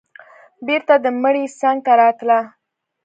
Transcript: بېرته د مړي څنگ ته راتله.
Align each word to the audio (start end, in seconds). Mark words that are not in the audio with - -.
بېرته 0.67 0.93
د 1.03 1.05
مړي 1.21 1.45
څنگ 1.59 1.79
ته 1.85 1.93
راتله. 2.01 2.39